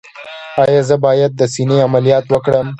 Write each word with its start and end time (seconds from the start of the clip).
ایا 0.63 0.81
زه 0.89 0.95
باید 1.05 1.31
د 1.35 1.41
سینې 1.53 1.77
عملیات 1.87 2.25
وکړم؟ 2.29 2.67